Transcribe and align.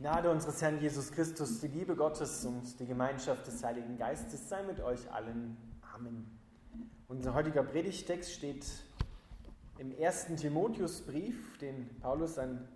Gnade 0.00 0.30
unseres 0.30 0.62
Herrn 0.62 0.80
Jesus 0.80 1.12
Christus, 1.12 1.60
die 1.60 1.68
Liebe 1.68 1.94
Gottes 1.94 2.46
und 2.46 2.80
die 2.80 2.86
Gemeinschaft 2.86 3.46
des 3.46 3.62
Heiligen 3.62 3.98
Geistes 3.98 4.48
sei 4.48 4.62
mit 4.62 4.80
euch 4.80 5.12
allen. 5.12 5.58
Amen. 5.94 6.24
Unser 7.06 7.34
heutiger 7.34 7.62
Predigtext 7.62 8.32
steht 8.32 8.64
im 9.76 9.92
ersten 9.92 10.36
Timotheusbrief, 10.36 11.58
den 11.58 11.90
Paulus 12.00 12.38
an 12.38 12.66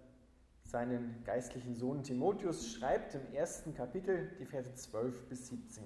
seinen 0.65 1.25
geistlichen 1.25 1.75
Sohn 1.75 2.03
Timotheus 2.03 2.71
schreibt, 2.71 3.15
im 3.15 3.33
ersten 3.33 3.75
Kapitel, 3.75 4.31
die 4.39 4.45
Verse 4.45 4.75
12 4.75 5.27
bis 5.31 5.49
17. 5.49 5.83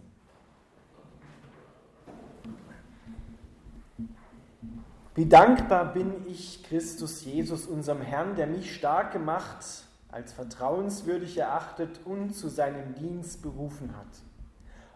Wie 5.14 5.26
dankbar 5.26 5.92
bin 5.92 6.26
ich 6.26 6.64
Christus 6.64 7.24
Jesus, 7.24 7.68
unserem 7.68 8.00
Herrn, 8.00 8.34
der 8.34 8.48
mich 8.48 8.74
stark 8.74 9.12
gemacht, 9.12 9.84
als 10.10 10.32
vertrauenswürdig 10.32 11.36
erachtet 11.38 12.00
und 12.04 12.34
zu 12.34 12.48
seinem 12.48 12.94
Dienst 12.94 13.42
berufen 13.42 13.96
hat. 13.96 14.06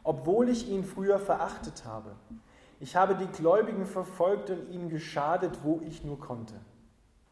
Obwohl 0.05 0.49
ich 0.49 0.69
ihn 0.69 0.85
früher 0.85 1.19
verachtet 1.19 1.85
habe. 1.85 2.17
Ich 2.81 2.97
habe 2.97 3.15
die 3.15 3.27
Gläubigen 3.27 3.87
verfolgt 3.87 4.51
und 4.51 4.69
ihnen 4.71 4.89
geschadet, 4.89 5.59
wo 5.63 5.81
ich 5.87 6.05
nur 6.05 6.19
konnte. 6.19 6.55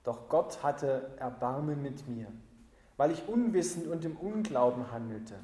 Doch 0.05 0.29
Gott 0.29 0.63
hatte 0.63 1.11
Erbarmen 1.19 1.83
mit 1.83 2.07
mir, 2.07 2.29
weil 2.97 3.11
ich 3.11 3.29
unwissend 3.29 3.89
und 3.89 4.05
im 4.05 4.17
Unglauben 4.17 4.93
handelte. 4.93 5.35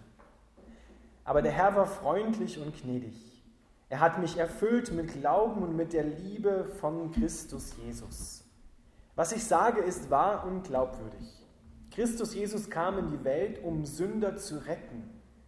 Aber 1.25 1.42
der 1.42 1.53
Herr 1.53 1.75
war 1.75 1.87
freundlich 1.87 2.61
und 2.61 2.80
gnädig. 2.80 3.42
Er 3.89 4.00
hat 4.00 4.19
mich 4.19 4.37
erfüllt 4.37 4.92
mit 4.92 5.12
Glauben 5.12 5.62
und 5.62 5.77
mit 5.77 5.92
der 5.92 6.05
Liebe 6.05 6.64
von 6.80 7.11
Christus 7.12 7.75
Jesus. 7.84 8.45
Was 9.14 9.33
ich 9.33 9.45
sage, 9.45 9.80
ist 9.80 10.11
wahr 10.11 10.45
und 10.47 10.64
glaubwürdig. 10.64 11.36
Christus 11.96 12.34
Jesus 12.34 12.68
kam 12.68 12.98
in 12.98 13.09
die 13.09 13.24
Welt, 13.24 13.64
um 13.64 13.86
Sünder 13.86 14.36
zu 14.36 14.59
retten, 14.66 15.02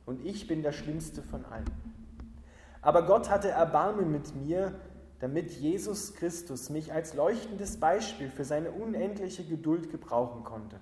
und 0.06 0.24
ich 0.24 0.46
bin 0.46 0.62
der 0.62 0.72
schlimmste 0.72 1.20
von 1.20 1.44
allen. 1.44 1.70
Aber 2.80 3.04
Gott 3.04 3.28
hatte 3.28 3.50
Erbarmen 3.50 4.10
mit 4.10 4.34
mir, 4.34 4.80
damit 5.18 5.50
Jesus 5.50 6.14
Christus 6.14 6.70
mich 6.70 6.90
als 6.90 7.12
leuchtendes 7.12 7.78
Beispiel 7.78 8.30
für 8.30 8.46
seine 8.46 8.70
unendliche 8.70 9.44
Geduld 9.44 9.90
gebrauchen 9.90 10.42
konnte. 10.42 10.80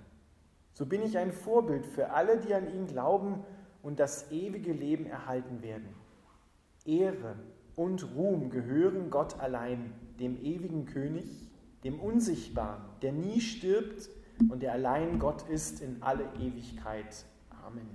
So 0.72 0.86
bin 0.86 1.02
ich 1.02 1.18
ein 1.18 1.32
Vorbild 1.32 1.84
für 1.84 2.10
alle, 2.10 2.38
die 2.38 2.54
an 2.54 2.72
ihn 2.72 2.86
glauben 2.86 3.42
und 3.82 3.98
das 3.98 4.30
ewige 4.30 4.72
Leben 4.72 5.06
erhalten 5.06 5.62
werden. 5.62 5.88
Ehre 6.84 7.34
und 7.74 8.14
Ruhm 8.14 8.50
gehören 8.50 9.10
Gott 9.10 9.40
allein, 9.40 9.92
dem 10.20 10.40
ewigen 10.40 10.84
König, 10.86 11.50
dem 11.82 11.98
Unsichtbaren, 11.98 12.84
der 13.02 13.10
nie 13.10 13.40
stirbt 13.40 14.08
und 14.48 14.62
der 14.62 14.72
allein 14.72 15.18
Gott 15.18 15.48
ist 15.48 15.80
in 15.80 16.02
alle 16.02 16.24
Ewigkeit. 16.34 17.24
Amen. 17.64 17.88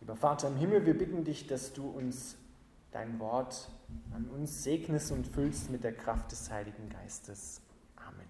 Lieber 0.00 0.16
Vater 0.16 0.48
im 0.48 0.56
Himmel, 0.56 0.86
wir 0.86 0.96
bitten 0.96 1.24
dich, 1.24 1.46
dass 1.46 1.72
du 1.72 1.88
uns 1.88 2.36
dein 2.92 3.18
Wort 3.18 3.68
an 4.14 4.28
uns 4.30 4.62
segnest 4.62 5.12
und 5.12 5.26
füllst 5.26 5.70
mit 5.70 5.84
der 5.84 5.92
Kraft 5.92 6.32
des 6.32 6.50
Heiligen 6.50 6.88
Geistes. 6.88 7.60
Amen. 7.96 8.26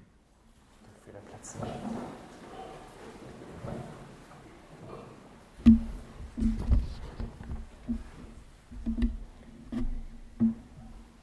Für 1.05 1.13
der 1.13 1.21
Platz. 1.21 1.57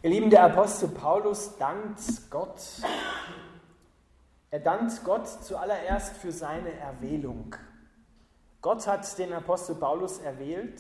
Ihr 0.04 0.10
Lieben, 0.10 0.30
der 0.30 0.44
Apostel 0.44 0.90
Paulus 0.90 1.58
dankt 1.58 2.30
Gott. 2.30 2.60
Er 4.54 4.60
dankt 4.60 5.04
Gott 5.04 5.28
zuallererst 5.28 6.16
für 6.18 6.32
seine 6.32 6.72
Erwählung. 6.74 7.56
Gott 8.62 8.86
hat 8.86 9.18
den 9.18 9.34
Apostel 9.34 9.74
Paulus 9.74 10.20
erwählt 10.20 10.80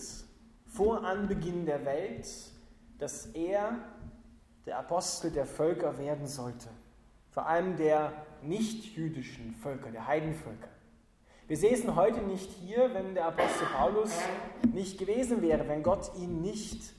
vor 0.67 1.03
Anbeginn 1.03 1.65
der 1.65 1.83
Welt, 1.83 2.29
dass 2.99 3.25
er 3.33 3.79
der 4.67 4.77
Apostel 4.77 5.31
der 5.31 5.47
Völker 5.47 5.97
werden 5.97 6.27
sollte, 6.27 6.69
vor 7.31 7.47
allem 7.47 7.75
der 7.75 8.13
nicht-jüdischen 8.43 9.55
Völker, 9.55 9.89
der 9.89 10.05
Heidenvölker. 10.05 10.69
Wir 11.47 11.57
säßen 11.57 11.95
heute 11.95 12.21
nicht 12.21 12.51
hier, 12.51 12.93
wenn 12.93 13.15
der 13.15 13.25
Apostel 13.25 13.65
Paulus 13.75 14.11
nicht 14.71 14.99
gewesen 14.99 15.41
wäre, 15.41 15.67
wenn 15.67 15.81
Gott 15.81 16.11
ihn 16.15 16.43
nicht 16.43 16.93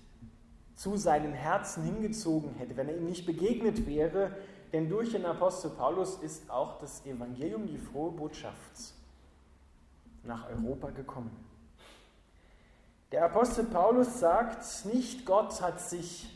zu 0.75 0.97
seinem 0.97 1.33
Herzen 1.33 1.85
hingezogen 1.85 2.55
hätte, 2.57 2.77
wenn 2.77 2.89
er 2.89 2.97
ihm 2.97 3.07
nicht 3.07 3.27
begegnet 3.27 3.87
wäre, 3.87 4.37
denn 4.73 4.89
durch 4.89 5.13
den 5.13 5.25
Apostel 5.25 5.71
Paulus 5.71 6.17
ist 6.17 6.51
auch 6.51 6.79
das 6.79 7.07
Evangelium, 7.07 7.67
die 7.67 7.79
frohe 7.79 8.11
Botschaft, 8.11 8.95
nach 10.25 10.49
Europa 10.49 10.91
gekommen. 10.91 11.31
Der 13.13 13.27
Apostel 13.27 13.67
Paulus 13.67 14.19
sagt 14.19 14.65
nicht, 14.93 15.25
Gott 15.25 15.61
hat 15.63 15.81
sich 15.81 16.29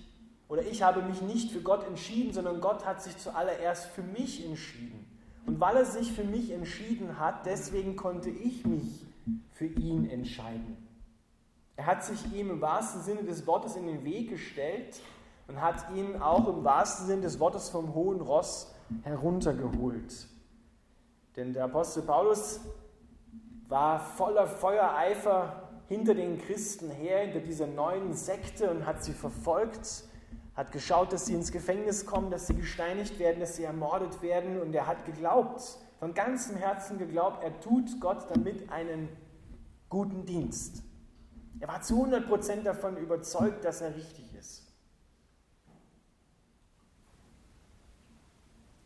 oder 0.49 0.63
ich 0.63 0.83
habe 0.83 1.03
mich 1.03 1.21
nicht 1.21 1.51
für 1.51 1.61
Gott 1.61 1.87
entschieden, 1.87 2.33
sondern 2.33 2.61
Gott 2.61 2.87
hat 2.87 3.03
sich 3.03 3.17
zuallererst 3.19 3.87
für 3.87 4.03
mich 4.03 4.47
entschieden. 4.47 5.05
Und 5.47 5.61
weil 5.61 5.77
er 5.77 5.85
sich 5.85 6.13
für 6.13 6.25
mich 6.25 6.51
entschieden 6.51 7.19
hat, 7.19 7.45
deswegen 7.47 7.97
konnte 7.97 8.31
ich 8.31 8.65
mich 8.65 9.05
für 9.53 9.67
ihn 9.67 10.09
entscheiden. 10.09 10.88
Er 11.79 11.87
hat 11.87 12.05
sich 12.05 12.33
ihm 12.35 12.51
im 12.51 12.61
wahrsten 12.61 13.03
Sinne 13.03 13.23
des 13.23 13.47
Wortes 13.47 13.77
in 13.77 13.87
den 13.87 14.05
Weg 14.05 14.31
gestellt 14.31 15.01
und 15.47 15.63
hat 15.63 15.77
ihn 15.95 16.21
auch 16.21 16.49
im 16.49 16.65
wahrsten 16.65 17.07
Sinne 17.07 17.23
des 17.23 17.39
Wortes 17.39 17.69
vom 17.69 17.95
hohen 17.95 18.21
Ross 18.21 18.75
heruntergeholt. 19.05 20.27
Denn 21.37 21.53
der 21.53 21.67
Apostel 21.67 22.03
Paulus 22.03 22.59
war 23.69 24.01
voller 24.01 24.49
Feuereifer 24.49 25.69
hinter 25.87 26.15
den 26.15 26.39
Christen 26.39 26.91
her, 26.91 27.21
hinter 27.21 27.39
dieser 27.39 27.69
neuen 27.69 28.13
Sekte 28.13 28.73
und 28.73 28.85
hat 28.85 29.05
sie 29.05 29.13
verfolgt, 29.13 30.03
hat 30.57 30.73
geschaut, 30.73 31.13
dass 31.13 31.27
sie 31.27 31.35
ins 31.35 31.53
Gefängnis 31.53 32.07
kommen, 32.07 32.33
dass 32.33 32.49
sie 32.49 32.57
gesteinigt 32.57 33.21
werden, 33.21 33.39
dass 33.39 33.55
sie 33.55 33.63
ermordet 33.63 34.21
werden 34.21 34.61
und 34.61 34.75
er 34.75 34.89
hat 34.89 35.07
geglaubt, 35.07 35.79
von 36.01 36.13
ganzem 36.13 36.57
Herzen 36.57 36.99
geglaubt, 36.99 37.45
er 37.45 37.61
tut 37.61 38.01
Gott 38.01 38.27
damit 38.31 38.69
einen 38.73 39.09
guten 39.89 40.27
Dienst. 40.27 40.83
Er 41.61 41.69
war 41.69 41.83
zu 41.83 42.05
100% 42.05 42.63
davon 42.63 42.97
überzeugt, 42.97 43.65
dass 43.65 43.81
er 43.81 43.95
richtig 43.95 44.35
ist. 44.35 44.65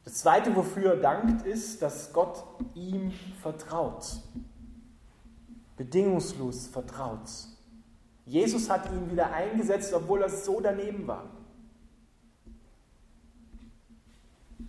Das 0.05 0.15
Zweite, 0.15 0.55
wofür 0.57 0.95
er 0.95 0.97
dankt, 0.97 1.47
ist, 1.47 1.81
dass 1.81 2.13
Gott 2.13 2.45
ihm 2.75 3.13
vertraut. 3.41 4.05
Bedingungslos 5.77 6.67
vertraut. 6.67 7.29
Jesus 8.25 8.69
hat 8.69 8.91
ihn 8.91 9.11
wieder 9.11 9.33
eingesetzt, 9.33 9.93
obwohl 9.93 10.23
er 10.23 10.29
so 10.29 10.61
daneben 10.61 11.07
war. 11.07 11.31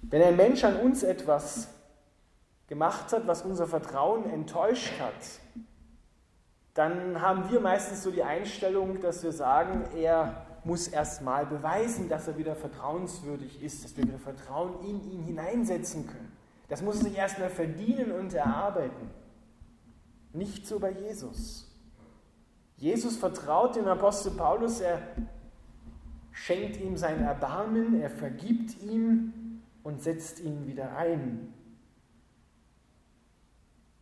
Wenn 0.01 0.21
ein 0.21 0.35
Mensch 0.35 0.63
an 0.63 0.77
uns 0.77 1.03
etwas 1.03 1.67
gemacht 2.67 3.11
hat, 3.13 3.25
was 3.27 3.41
unser 3.41 3.67
Vertrauen 3.67 4.29
enttäuscht 4.29 4.93
hat, 4.99 5.63
dann 6.73 7.21
haben 7.21 7.51
wir 7.51 7.59
meistens 7.59 8.03
so 8.03 8.11
die 8.11 8.23
Einstellung, 8.23 8.99
dass 9.01 9.23
wir 9.23 9.31
sagen, 9.31 9.83
er 9.95 10.45
muss 10.63 10.87
erst 10.87 11.21
mal 11.21 11.45
beweisen, 11.45 12.09
dass 12.09 12.27
er 12.27 12.37
wieder 12.37 12.55
vertrauenswürdig 12.55 13.61
ist, 13.61 13.83
dass 13.83 13.95
wir 13.97 14.05
wieder 14.05 14.17
Vertrauen 14.17 14.79
in 14.81 15.11
ihn 15.11 15.23
hineinsetzen 15.23 16.07
können. 16.07 16.31
Das 16.69 16.81
muss 16.81 16.97
er 16.97 17.03
sich 17.03 17.17
erst 17.17 17.39
mal 17.39 17.49
verdienen 17.49 18.11
und 18.11 18.33
erarbeiten. 18.33 19.11
Nicht 20.31 20.65
so 20.65 20.79
bei 20.79 20.91
Jesus. 20.91 21.69
Jesus 22.77 23.17
vertraut 23.17 23.75
dem 23.75 23.87
Apostel 23.87 24.31
Paulus, 24.31 24.81
er 24.81 24.99
schenkt 26.31 26.81
ihm 26.81 26.97
sein 26.97 27.21
Erbarmen, 27.21 28.01
er 28.01 28.09
vergibt 28.09 28.81
ihm 28.81 29.61
und 29.83 30.01
setzt 30.01 30.39
ihn 30.39 30.65
wieder 30.65 30.95
ein. 30.97 31.53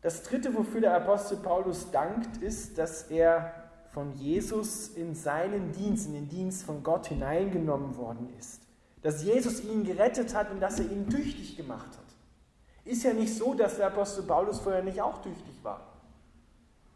Das 0.01 0.23
dritte, 0.23 0.55
wofür 0.55 0.81
der 0.81 0.95
Apostel 0.95 1.37
Paulus 1.37 1.91
dankt, 1.91 2.41
ist, 2.41 2.77
dass 2.77 3.03
er 3.03 3.53
von 3.93 4.13
Jesus 4.15 4.89
in 4.89 5.13
seinen 5.15 5.73
Dienst, 5.73 6.07
in 6.07 6.13
den 6.13 6.29
Dienst 6.29 6.63
von 6.63 6.81
Gott 6.81 7.07
hineingenommen 7.07 7.97
worden 7.97 8.29
ist. 8.39 8.61
Dass 9.03 9.23
Jesus 9.23 9.63
ihn 9.63 9.83
gerettet 9.83 10.33
hat 10.33 10.49
und 10.49 10.59
dass 10.59 10.79
er 10.79 10.89
ihn 10.89 11.09
tüchtig 11.09 11.57
gemacht 11.57 11.87
hat. 11.87 12.05
Ist 12.85 13.03
ja 13.03 13.13
nicht 13.13 13.35
so, 13.35 13.53
dass 13.53 13.77
der 13.77 13.87
Apostel 13.87 14.23
Paulus 14.23 14.59
vorher 14.59 14.83
nicht 14.83 15.01
auch 15.01 15.21
tüchtig 15.21 15.63
war. 15.63 15.81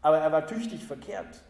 Aber 0.00 0.18
er 0.18 0.32
war 0.32 0.46
tüchtig 0.46 0.84
verkehrt. 0.84 1.42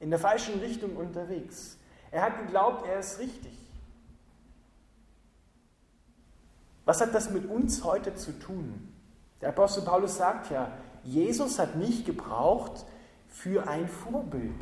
In 0.00 0.10
der 0.10 0.18
falschen 0.18 0.58
Richtung 0.60 0.96
unterwegs. 0.96 1.78
Er 2.10 2.22
hat 2.22 2.38
geglaubt, 2.38 2.86
er 2.86 2.98
ist 2.98 3.18
richtig. 3.18 3.56
Was 6.84 7.00
hat 7.00 7.14
das 7.14 7.30
mit 7.30 7.48
uns 7.48 7.84
heute 7.84 8.14
zu 8.14 8.38
tun? 8.38 8.91
Der 9.42 9.50
Apostel 9.50 9.82
Paulus 9.82 10.16
sagt 10.16 10.50
ja, 10.50 10.72
Jesus 11.04 11.58
hat 11.58 11.76
mich 11.76 12.04
gebraucht 12.06 12.86
für 13.28 13.68
ein 13.68 13.88
Vorbild. 13.88 14.54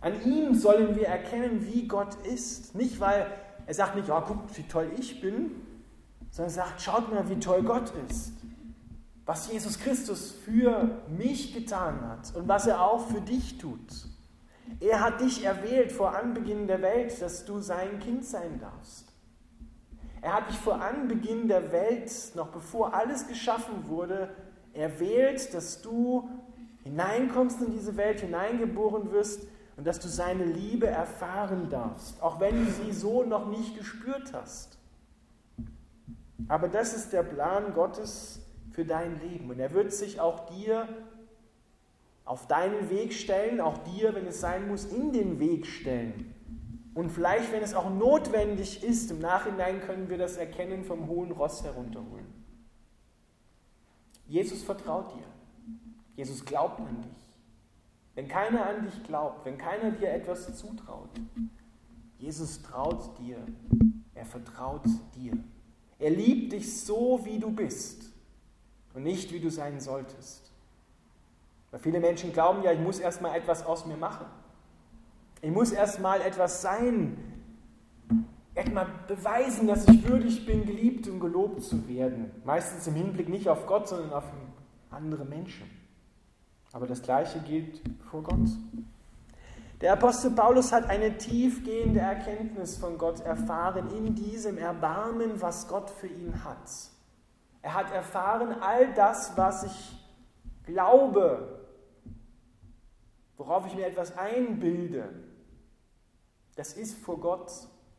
An 0.00 0.22
ihm 0.24 0.54
sollen 0.54 0.94
wir 0.94 1.08
erkennen, 1.08 1.66
wie 1.66 1.88
Gott 1.88 2.14
ist. 2.32 2.74
Nicht, 2.76 3.00
weil 3.00 3.26
er 3.66 3.74
sagt 3.74 3.96
nicht, 3.96 4.10
oh, 4.10 4.20
guckt, 4.20 4.56
wie 4.56 4.62
toll 4.64 4.90
ich 4.98 5.20
bin, 5.20 5.50
sondern 6.30 6.52
er 6.52 6.54
sagt, 6.54 6.82
schaut 6.82 7.12
mal, 7.12 7.28
wie 7.28 7.40
toll 7.40 7.62
Gott 7.62 7.90
ist. 8.08 8.32
was 9.26 9.50
Jesus 9.50 9.78
Christus 9.80 10.30
für 10.30 11.02
mich 11.08 11.52
getan 11.52 12.00
hat 12.08 12.34
und 12.36 12.46
was 12.46 12.66
er 12.66 12.80
auch 12.80 13.08
für 13.08 13.20
dich 13.20 13.58
tut. 13.58 14.06
Er 14.80 15.00
hat 15.00 15.20
dich 15.20 15.44
erwählt 15.44 15.92
vor 15.92 16.16
Anbeginn 16.16 16.68
der 16.68 16.80
Welt, 16.80 17.20
dass 17.20 17.44
du 17.44 17.60
sein 17.60 17.98
Kind 17.98 18.24
sein 18.24 18.60
darfst. 18.60 19.05
Er 20.26 20.34
hat 20.34 20.50
dich 20.50 20.58
vor 20.58 20.82
Anbeginn 20.82 21.46
der 21.46 21.70
Welt, 21.70 22.10
noch 22.34 22.48
bevor 22.48 22.92
alles 22.92 23.28
geschaffen 23.28 23.86
wurde, 23.86 24.28
erwählt, 24.74 25.54
dass 25.54 25.82
du 25.82 26.28
hineinkommst 26.82 27.62
in 27.62 27.70
diese 27.70 27.96
Welt, 27.96 28.22
hineingeboren 28.22 29.12
wirst 29.12 29.46
und 29.76 29.86
dass 29.86 30.00
du 30.00 30.08
seine 30.08 30.44
Liebe 30.44 30.88
erfahren 30.88 31.70
darfst, 31.70 32.20
auch 32.20 32.40
wenn 32.40 32.64
du 32.64 32.72
sie 32.72 32.90
so 32.90 33.22
noch 33.22 33.46
nicht 33.46 33.78
gespürt 33.78 34.32
hast. 34.32 34.78
Aber 36.48 36.66
das 36.66 36.92
ist 36.92 37.12
der 37.12 37.22
Plan 37.22 37.72
Gottes 37.72 38.40
für 38.72 38.84
dein 38.84 39.20
Leben 39.20 39.48
und 39.48 39.60
er 39.60 39.74
wird 39.74 39.92
sich 39.92 40.18
auch 40.18 40.46
dir 40.46 40.88
auf 42.24 42.48
deinen 42.48 42.90
Weg 42.90 43.12
stellen, 43.12 43.60
auch 43.60 43.78
dir, 43.78 44.12
wenn 44.16 44.26
es 44.26 44.40
sein 44.40 44.66
muss, 44.66 44.86
in 44.86 45.12
den 45.12 45.38
Weg 45.38 45.66
stellen. 45.66 46.34
Und 46.96 47.10
vielleicht, 47.10 47.52
wenn 47.52 47.62
es 47.62 47.74
auch 47.74 47.90
notwendig 47.90 48.82
ist, 48.82 49.10
im 49.10 49.18
Nachhinein 49.18 49.82
können 49.82 50.08
wir 50.08 50.16
das 50.16 50.38
Erkennen 50.38 50.82
vom 50.82 51.08
hohen 51.08 51.30
Ross 51.30 51.62
herunterholen. 51.62 52.24
Jesus 54.26 54.62
vertraut 54.62 55.12
dir. 55.12 55.26
Jesus 56.16 56.42
glaubt 56.42 56.80
an 56.80 57.02
dich. 57.02 57.28
Wenn 58.14 58.28
keiner 58.28 58.64
an 58.64 58.86
dich 58.86 59.04
glaubt, 59.04 59.44
wenn 59.44 59.58
keiner 59.58 59.90
dir 59.90 60.10
etwas 60.10 60.56
zutraut, 60.56 61.10
Jesus 62.18 62.62
traut 62.62 63.18
dir. 63.18 63.36
Er 64.14 64.24
vertraut 64.24 64.86
dir. 65.14 65.36
Er 65.98 66.08
liebt 66.08 66.54
dich 66.54 66.80
so, 66.80 67.20
wie 67.24 67.38
du 67.38 67.50
bist 67.50 68.10
und 68.94 69.02
nicht, 69.02 69.34
wie 69.34 69.40
du 69.40 69.50
sein 69.50 69.80
solltest. 69.80 70.50
Weil 71.70 71.80
viele 71.80 72.00
Menschen 72.00 72.32
glauben 72.32 72.62
ja, 72.62 72.72
ich 72.72 72.80
muss 72.80 73.00
erstmal 73.00 73.36
etwas 73.36 73.66
aus 73.66 73.84
mir 73.84 73.98
machen. 73.98 74.24
Ich 75.46 75.52
muss 75.52 75.70
erstmal 75.70 76.22
etwas 76.22 76.60
sein, 76.60 77.16
erstmal 78.56 78.88
beweisen, 79.06 79.68
dass 79.68 79.86
ich 79.86 80.08
würdig 80.08 80.44
bin, 80.44 80.66
geliebt 80.66 81.06
und 81.06 81.20
gelobt 81.20 81.62
zu 81.62 81.86
werden. 81.86 82.32
Meistens 82.44 82.88
im 82.88 82.94
Hinblick 82.94 83.28
nicht 83.28 83.48
auf 83.48 83.64
Gott, 83.64 83.86
sondern 83.86 84.12
auf 84.12 84.24
andere 84.90 85.24
Menschen. 85.24 85.70
Aber 86.72 86.88
das 86.88 87.00
Gleiche 87.00 87.38
gilt 87.38 87.80
vor 88.10 88.24
Gott. 88.24 88.48
Der 89.80 89.92
Apostel 89.92 90.32
Paulus 90.32 90.72
hat 90.72 90.90
eine 90.90 91.16
tiefgehende 91.16 92.00
Erkenntnis 92.00 92.76
von 92.76 92.98
Gott 92.98 93.20
erfahren 93.20 93.88
in 93.96 94.16
diesem 94.16 94.58
Erbarmen, 94.58 95.40
was 95.40 95.68
Gott 95.68 95.90
für 95.90 96.08
ihn 96.08 96.42
hat. 96.42 96.68
Er 97.62 97.74
hat 97.74 97.92
erfahren, 97.92 98.52
all 98.60 98.92
das, 98.94 99.36
was 99.36 99.62
ich 99.62 99.96
glaube, 100.64 101.60
worauf 103.36 103.64
ich 103.68 103.76
mir 103.76 103.86
etwas 103.86 104.18
einbilde, 104.18 105.08
das 106.56 106.72
ist 106.72 106.98
vor 106.98 107.20
Gott 107.20 107.52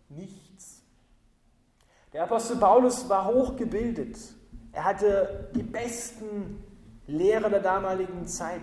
nichts. 0.10 0.82
Der 2.14 2.24
Apostel 2.24 2.58
Paulus 2.58 3.08
war 3.08 3.26
hochgebildet. 3.26 4.18
Er 4.72 4.84
hatte 4.84 5.50
die 5.56 5.64
besten 5.64 6.64
Lehrer 7.06 7.50
der 7.50 7.62
damaligen 7.62 8.28
Zeit, 8.28 8.62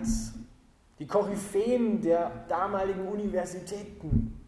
die 0.98 1.06
Koryphäen 1.06 2.02
der 2.02 2.30
damaligen 2.48 3.08
Universitäten. 3.08 4.40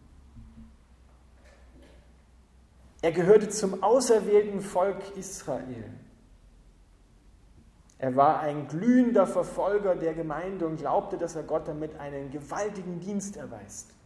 Er 3.01 3.11
gehörte 3.11 3.49
zum 3.49 3.83
auserwählten 3.83 4.61
Volk 4.61 5.15
Israel. 5.15 5.91
Er 7.99 8.15
war 8.15 8.41
ein 8.41 8.67
glühender 8.67 9.25
Verfolger 9.25 9.95
der 9.95 10.13
Gemeinde 10.13 10.67
und 10.67 10.77
glaubte, 10.77 11.17
dass 11.17 11.35
er 11.35 11.43
Gott 11.43 11.67
damit 11.67 11.99
einen 11.99 12.31
gewaltigen 12.31 12.99
Dienst 12.99 13.37
erweist. 13.37 13.96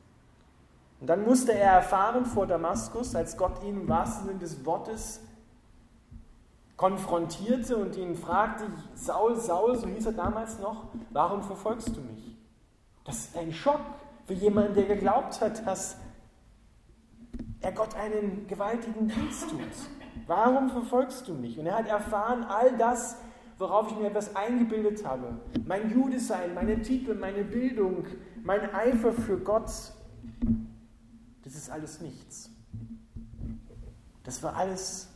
Und 1.02 1.08
dann 1.08 1.26
musste 1.26 1.54
er 1.54 1.74
erfahren 1.74 2.26
vor 2.26 2.48
Damaskus, 2.48 3.16
als 3.16 3.36
Gott 3.36 3.64
ihn 3.64 3.82
im 3.82 3.90
wahrsten 3.90 4.28
Sinne 4.28 4.40
des 4.40 4.64
Wortes 4.66 5.20
konfrontierte 6.78 7.76
und 7.76 7.96
ihn 7.96 8.16
fragte, 8.16 8.64
Saul, 8.96 9.36
Saul, 9.36 9.78
so 9.78 9.88
hieß 9.88 10.06
er 10.08 10.14
damals 10.14 10.60
noch, 10.60 10.86
warum 11.10 11.44
verfolgst 11.44 11.90
du 11.90 12.02
mich? 12.02 12.36
Das 13.04 13.18
ist 13.18 13.38
ein 13.38 13.52
Schock 13.52 13.82
für 14.26 14.34
jemanden, 14.34 14.76
der 14.76 14.86
geglaubt 14.86 15.42
hat, 15.42 15.66
dass 15.68 15.98
er 17.60 17.72
Gott 17.72 17.96
einen 17.96 18.48
gewaltigen 18.48 19.10
Dienst 19.10 19.50
tut. 19.50 19.60
Warum 20.28 20.70
verfolgst 20.70 21.28
du 21.28 21.34
mich? 21.34 21.60
Und 21.60 21.66
er 21.66 21.76
hat 21.76 21.88
erfahren, 21.88 22.44
all 22.44 22.78
das 22.78 23.18
worauf 23.62 23.92
ich 23.92 23.98
mir 23.98 24.08
etwas 24.08 24.36
eingebildet 24.36 25.06
habe. 25.06 25.38
Mein 25.66 25.92
Judesein, 25.92 26.54
meine 26.54 26.82
Titel, 26.82 27.14
meine 27.14 27.44
Bildung, 27.44 28.06
mein 28.44 28.74
Eifer 28.74 29.14
für 29.14 29.38
Gott, 29.38 29.70
das 31.52 31.64
ist 31.64 31.70
alles 31.70 32.00
nichts. 32.00 32.50
Das 34.24 34.42
war 34.42 34.56
alles 34.56 35.10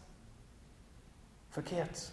verkehrt. 1.49 2.11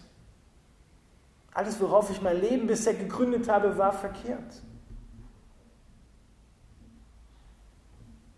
Alles, 1.53 1.79
worauf 1.81 2.09
ich 2.09 2.21
mein 2.21 2.39
Leben 2.39 2.67
bisher 2.67 2.93
gegründet 2.93 3.49
habe, 3.49 3.77
war 3.77 3.91
verkehrt. 3.91 4.63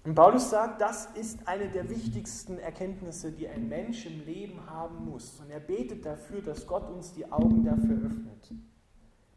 Und 0.04 0.16
Paulus 0.16 0.50
sagt, 0.50 0.82
das 0.82 1.08
ist 1.14 1.48
eine 1.48 1.70
der 1.70 1.88
wichtigsten 1.90 2.58
Erkenntnisse, 2.58 3.31
die 3.31 3.48
ein 3.48 3.70
Mensch 3.70 4.08
im 4.08 4.26
Leben 4.26 4.68
haben 4.68 5.06
muss. 5.06 5.40
Und 5.40 5.52
er 5.52 5.60
betet 5.60 6.06
dafür, 6.06 6.42
dass 6.42 6.66
Gott 6.66 6.90
uns 6.90 7.14
die 7.14 7.31
Augen 7.31 7.64
dafür 7.64 7.98
öffnet. 8.06 8.54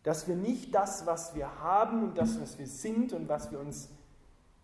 Dass 0.03 0.27
wir 0.29 0.37
nicht 0.37 0.75
das, 0.75 1.05
was 1.05 1.35
wir 1.35 1.61
haben 1.61 2.03
und 2.03 2.17
das, 2.17 2.41
was 2.41 2.59
wir 2.59 2.67
sind 2.67 3.13
und 3.13 3.29
was 3.29 3.51
wir 3.51 3.61
uns 3.61 3.91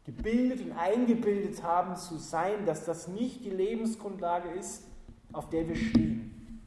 gebildet 0.05 0.61
und 0.61 0.73
eingebildet 0.73 1.63
haben 1.63 1.97
zu 1.97 2.19
sein, 2.19 2.67
dass 2.67 2.85
das 2.85 3.09
nicht 3.09 3.45
die 3.45 3.51
Lebensgrundlage 3.51 4.51
ist, 4.51 4.85
auf 5.33 5.49
der 5.49 5.69
wir 5.69 5.77
stehen. 5.77 6.61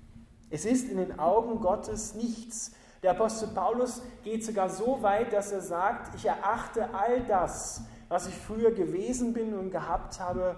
Es 0.49 0.65
ist 0.65 0.89
in 0.89 0.97
den 0.97 1.19
Augen 1.19 1.59
Gottes 1.59 2.15
nichts. 2.15 2.71
Der 3.03 3.11
Apostel 3.11 3.49
Paulus 3.49 4.01
geht 4.23 4.43
sogar 4.43 4.69
so 4.69 5.01
weit, 5.01 5.33
dass 5.33 5.51
er 5.51 5.61
sagt, 5.61 6.15
ich 6.15 6.25
erachte 6.25 6.93
all 6.93 7.21
das, 7.25 7.81
was 8.07 8.27
ich 8.27 8.33
früher 8.33 8.71
gewesen 8.71 9.33
bin 9.33 9.53
und 9.53 9.71
gehabt 9.71 10.19
habe, 10.19 10.57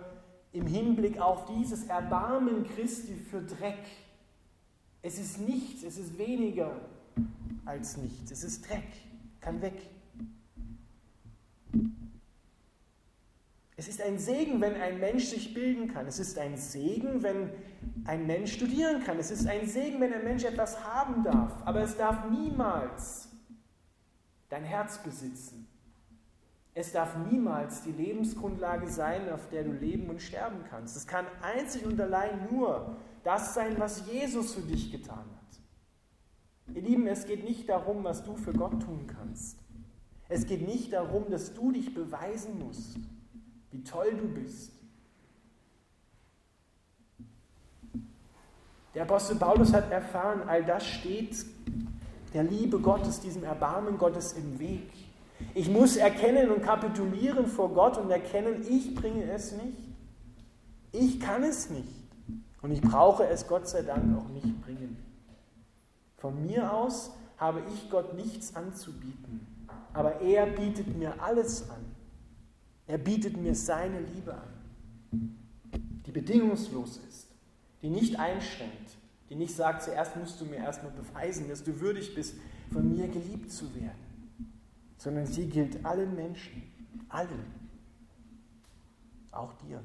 im 0.52 0.66
Hinblick 0.66 1.20
auf 1.20 1.46
dieses 1.46 1.86
Erbarmen 1.86 2.66
Christi 2.76 3.16
für 3.16 3.42
Dreck. 3.42 3.86
Es 5.02 5.20
ist 5.20 5.40
nichts, 5.40 5.84
es 5.84 5.98
ist 5.98 6.18
weniger 6.18 6.72
als 7.66 7.98
nichts, 7.98 8.32
es 8.32 8.44
ist 8.44 8.70
Dreck, 8.70 8.88
kann 9.42 9.62
weg. 9.62 9.82
Es 13.80 13.88
ist 13.88 14.02
ein 14.02 14.20
Segen, 14.20 14.60
wenn 14.60 14.76
ein 14.76 15.00
Mensch 15.00 15.28
sich 15.28 15.54
bilden 15.54 15.88
kann. 15.88 16.06
Es 16.06 16.20
ist 16.20 16.38
ein 16.38 16.58
Segen, 16.58 17.24
wenn 17.24 17.50
ein 18.04 18.28
Mensch 18.28 18.52
studieren 18.52 19.02
kann. 19.06 19.18
Es 19.18 19.32
ist 19.32 19.48
ein 19.48 19.66
Segen, 19.68 20.02
wenn 20.02 20.12
ein 20.12 20.26
Mensch 20.26 20.44
etwas 20.44 20.84
haben 20.84 21.24
darf. 21.24 21.54
Aber 21.64 21.80
es 21.80 21.96
darf 21.96 22.30
niemals 22.30 23.30
dein 24.50 24.66
Herz 24.66 24.98
besitzen. 24.98 25.66
Es 26.74 26.92
darf 26.92 27.16
niemals 27.32 27.82
die 27.84 27.94
Lebensgrundlage 27.94 28.90
sein, 28.90 29.30
auf 29.32 29.48
der 29.48 29.64
du 29.64 29.72
leben 29.72 30.10
und 30.10 30.22
sterben 30.22 30.66
kannst. 30.70 30.98
Es 30.98 31.08
kann 31.08 31.26
einzig 31.42 31.86
und 31.86 32.02
allein 32.02 32.50
nur 32.52 32.98
das 33.24 33.54
sein, 33.54 33.76
was 33.78 34.06
Jesus 34.12 34.56
für 34.56 34.62
dich 34.62 34.92
getan 34.92 35.20
hat. 35.20 36.76
Ihr 36.76 36.82
Lieben, 36.82 37.08
es 37.08 37.26
geht 37.26 37.46
nicht 37.46 37.70
darum, 37.70 38.04
was 38.04 38.26
du 38.26 38.36
für 38.36 38.52
Gott 38.52 38.82
tun 38.84 39.08
kannst. 39.08 39.58
Es 40.28 40.46
geht 40.46 40.68
nicht 40.68 40.92
darum, 40.92 41.32
dass 41.32 41.54
du 41.54 41.72
dich 41.72 41.94
beweisen 41.94 42.60
musst, 42.60 43.00
wie 43.72 43.84
toll 43.84 44.14
du 44.14 44.28
bist. 44.28 44.72
Der 48.94 49.04
Apostel 49.04 49.36
Paulus 49.36 49.74
hat 49.74 49.92
erfahren, 49.92 50.42
all 50.48 50.64
das 50.64 50.86
steht 50.86 51.46
der 52.34 52.44
Liebe 52.44 52.80
Gottes, 52.80 53.20
diesem 53.20 53.44
Erbarmen 53.44 53.98
Gottes 53.98 54.34
im 54.34 54.60
Weg. 54.60 54.92
Ich 55.54 55.70
muss 55.70 55.96
erkennen 55.96 56.50
und 56.52 56.64
kapitulieren 56.64 57.48
vor 57.48 57.74
Gott 57.74 57.98
und 57.98 58.10
erkennen, 58.12 58.66
ich 58.68 58.94
bringe 58.96 59.24
es 59.32 59.54
nicht. 59.54 59.78
Ich 60.92 61.20
kann 61.20 61.44
es 61.44 61.70
nicht. 61.70 61.88
Und 62.62 62.72
ich 62.72 62.82
brauche 62.82 63.26
es 63.26 63.48
Gott 63.48 63.68
sei 63.68 63.84
Dank 63.84 64.18
auch 64.18 64.28
nicht 64.30 64.62
bringen. 64.62 64.98
Von 66.18 66.46
mir 66.46 66.74
aus 66.74 67.12
habe 67.38 67.62
ich 67.74 67.90
Gott 67.90 68.16
nichts 68.16 68.56
anzubieten, 68.56 69.48
aber 69.94 70.20
er 70.20 70.46
bietet 70.46 70.98
mir 70.98 71.22
alles 71.22 71.70
an. 71.70 71.89
Er 72.90 72.98
bietet 72.98 73.38
mir 73.38 73.56
seine 73.56 74.02
Liebe 74.02 74.34
an, 74.34 75.38
die 76.06 76.12
bedingungslos 76.12 77.00
ist, 77.08 77.28
die 77.82 77.90
nicht 77.90 78.20
einschränkt, 78.20 78.98
die 79.30 79.36
nicht 79.36 79.56
sagt, 79.56 79.84
zuerst 79.84 80.18
musst 80.18 80.42
du 80.42 80.46
mir 80.46 80.58
erstmal 80.58 80.92
beweisen, 80.92 81.48
dass 81.48 81.64
du 81.64 81.80
würdig 81.80 82.14
bist, 82.14 82.36
von 82.74 82.94
mir 82.94 83.08
geliebt 83.08 83.50
zu 83.52 83.74
werden 83.74 84.10
sondern 85.00 85.26
sie 85.26 85.48
gilt 85.48 85.84
allen 85.86 86.14
Menschen, 86.14 86.62
allen, 87.08 87.46
auch 89.32 89.54
dir, 89.54 89.82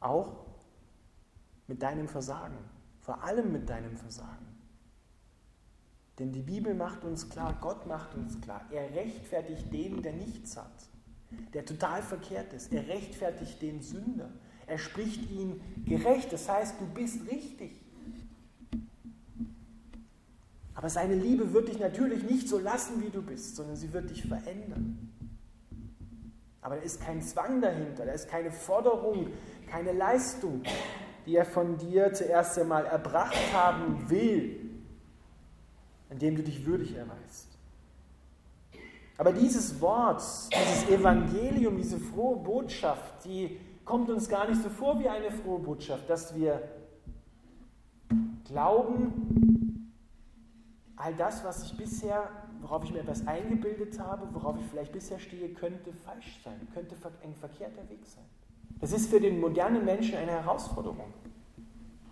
auch 0.00 0.46
mit 1.66 1.82
deinem 1.82 2.08
Versagen, 2.08 2.56
vor 3.00 3.22
allem 3.24 3.52
mit 3.52 3.68
deinem 3.68 3.96
Versagen. 3.96 4.46
Denn 6.20 6.32
die 6.32 6.42
Bibel 6.42 6.72
macht 6.72 7.04
uns 7.04 7.28
klar, 7.28 7.58
Gott 7.60 7.86
macht 7.86 8.14
uns 8.14 8.40
klar, 8.40 8.64
er 8.70 8.90
rechtfertigt 8.94 9.72
den, 9.72 10.02
der 10.02 10.12
nichts 10.12 10.56
hat, 10.56 10.88
der 11.54 11.64
total 11.64 12.02
verkehrt 12.02 12.52
ist. 12.52 12.72
Er 12.72 12.86
rechtfertigt 12.86 13.60
den 13.62 13.82
Sünder. 13.82 14.30
Er 14.66 14.78
spricht 14.78 15.30
ihn 15.30 15.60
gerecht, 15.84 16.32
das 16.32 16.48
heißt, 16.48 16.80
du 16.80 16.86
bist 16.86 17.20
richtig. 17.30 17.72
Aber 20.74 20.90
seine 20.90 21.14
Liebe 21.14 21.52
wird 21.52 21.68
dich 21.68 21.78
natürlich 21.78 22.22
nicht 22.24 22.48
so 22.48 22.58
lassen, 22.58 23.02
wie 23.02 23.08
du 23.08 23.22
bist, 23.22 23.56
sondern 23.56 23.76
sie 23.76 23.92
wird 23.92 24.10
dich 24.10 24.26
verändern. 24.26 25.12
Aber 26.60 26.76
da 26.76 26.82
ist 26.82 27.00
kein 27.00 27.22
Zwang 27.22 27.60
dahinter, 27.60 28.04
da 28.04 28.12
ist 28.12 28.28
keine 28.28 28.50
Forderung, 28.50 29.28
keine 29.70 29.92
Leistung, 29.92 30.62
die 31.24 31.36
er 31.36 31.46
von 31.46 31.78
dir 31.78 32.12
zuerst 32.12 32.58
einmal 32.58 32.84
erbracht 32.86 33.52
haben 33.52 34.10
will, 34.10 34.70
indem 36.10 36.36
du 36.36 36.42
dich 36.42 36.66
würdig 36.66 36.94
erweist. 36.96 37.55
Aber 39.18 39.32
dieses 39.32 39.80
Wort, 39.80 40.22
dieses 40.52 40.88
Evangelium, 40.88 41.76
diese 41.76 41.98
frohe 41.98 42.36
Botschaft, 42.36 43.24
die 43.24 43.58
kommt 43.84 44.10
uns 44.10 44.28
gar 44.28 44.48
nicht 44.48 44.62
so 44.62 44.68
vor 44.68 44.98
wie 45.00 45.08
eine 45.08 45.30
frohe 45.30 45.60
Botschaft, 45.60 46.10
dass 46.10 46.34
wir 46.34 46.60
glauben, 48.44 49.92
all 50.96 51.14
das, 51.14 51.44
was 51.44 51.62
ich 51.64 51.76
bisher, 51.76 52.28
worauf 52.60 52.84
ich 52.84 52.92
mir 52.92 53.00
etwas 53.00 53.26
eingebildet 53.26 53.98
habe, 53.98 54.28
worauf 54.32 54.56
ich 54.58 54.66
vielleicht 54.66 54.92
bisher 54.92 55.18
stehe, 55.18 55.48
könnte 55.50 55.92
falsch 55.92 56.40
sein, 56.44 56.66
könnte 56.74 56.96
ein 57.22 57.34
verkehrter 57.34 57.88
Weg 57.88 58.04
sein. 58.06 58.24
Das 58.80 58.92
ist 58.92 59.08
für 59.08 59.20
den 59.20 59.40
modernen 59.40 59.84
Menschen 59.84 60.16
eine 60.16 60.32
Herausforderung. 60.32 61.12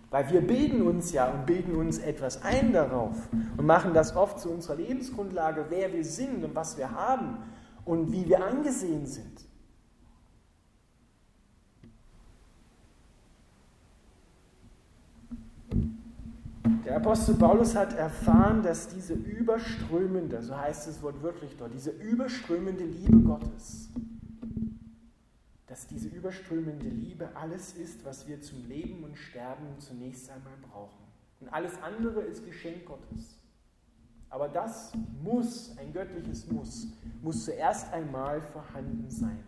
Weil 0.09 0.29
wir 0.31 0.41
bilden 0.41 0.81
uns 0.83 1.11
ja 1.11 1.29
und 1.29 1.45
bilden 1.45 1.75
uns 1.75 1.97
etwas 1.97 2.43
ein 2.43 2.73
darauf 2.73 3.15
und 3.57 3.65
machen 3.65 3.93
das 3.93 4.15
oft 4.15 4.39
zu 4.39 4.49
unserer 4.49 4.75
Lebensgrundlage, 4.75 5.65
wer 5.69 5.91
wir 5.91 6.05
sind 6.05 6.43
und 6.43 6.55
was 6.55 6.77
wir 6.77 6.91
haben 6.91 7.37
und 7.85 8.11
wie 8.11 8.27
wir 8.27 8.45
angesehen 8.45 9.05
sind. 9.05 9.45
Der 16.85 16.97
Apostel 16.97 17.35
Paulus 17.35 17.75
hat 17.75 17.97
erfahren, 17.97 18.61
dass 18.61 18.87
diese 18.87 19.13
überströmende, 19.13 20.41
so 20.41 20.55
heißt 20.55 20.87
es 20.87 21.01
wortwörtlich 21.01 21.55
dort, 21.57 21.73
diese 21.73 21.89
überströmende 21.89 22.83
Liebe 22.83 23.17
Gottes, 23.17 23.89
dass 25.67 25.87
diese 25.87 26.09
überströmende 26.09 26.87
Liebe 26.87 27.35
alles 27.35 27.73
ist, 27.73 28.05
was 28.05 28.27
wir 28.27 28.41
zum 28.41 28.67
Leben 28.67 29.03
und 29.03 29.17
Sterben 29.17 29.79
zunächst 29.79 30.29
einmal 30.29 30.57
brauchen. 30.69 31.03
Und 31.39 31.49
alles 31.49 31.73
andere 31.81 32.21
ist 32.21 32.45
Geschenk 32.45 32.85
Gottes. 32.85 33.39
Aber 34.29 34.47
das 34.47 34.91
muss, 35.23 35.77
ein 35.77 35.93
göttliches 35.93 36.47
Muss, 36.51 36.87
muss 37.21 37.45
zuerst 37.45 37.91
einmal 37.93 38.41
vorhanden 38.41 39.09
sein. 39.09 39.43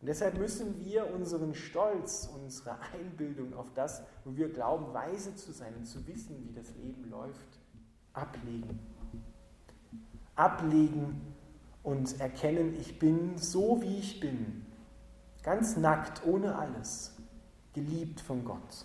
Und 0.00 0.06
deshalb 0.06 0.38
müssen 0.38 0.84
wir 0.84 1.12
unseren 1.12 1.54
Stolz, 1.54 2.28
unsere 2.32 2.78
Einbildung 2.92 3.54
auf 3.54 3.72
das, 3.74 4.02
wo 4.24 4.36
wir 4.36 4.48
glauben, 4.48 4.92
weise 4.92 5.34
zu 5.34 5.52
sein 5.52 5.74
und 5.76 5.86
zu 5.86 6.06
wissen, 6.06 6.36
wie 6.44 6.52
das 6.52 6.74
Leben 6.76 7.10
läuft, 7.10 7.58
ablegen. 8.12 8.78
Ablegen 10.36 11.20
und 11.82 12.20
erkennen, 12.20 12.76
ich 12.78 12.98
bin 12.98 13.38
so, 13.38 13.82
wie 13.82 13.98
ich 13.98 14.20
bin, 14.20 14.64
ganz 15.48 15.78
nackt, 15.78 16.26
ohne 16.26 16.56
alles, 16.56 17.16
geliebt 17.72 18.20
von 18.20 18.44
Gott. 18.44 18.84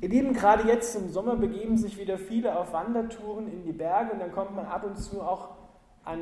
Ihr 0.00 0.08
Lieben, 0.08 0.32
gerade 0.32 0.68
jetzt 0.68 0.94
im 0.94 1.10
Sommer 1.10 1.34
begeben 1.34 1.76
sich 1.76 1.98
wieder 1.98 2.18
viele 2.18 2.56
auf 2.56 2.72
Wandertouren 2.72 3.48
in 3.48 3.64
die 3.64 3.72
Berge 3.72 4.12
und 4.12 4.20
dann 4.20 4.30
kommt 4.30 4.54
man 4.54 4.66
ab 4.66 4.84
und 4.84 4.96
zu 4.96 5.22
auch 5.22 5.56
an 6.04 6.20